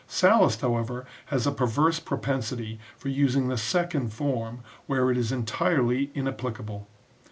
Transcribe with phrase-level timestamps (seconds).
[0.07, 6.09] Sallust, however, has a perverse propensity for using the second form where it is entirely
[6.15, 6.87] inapplicable.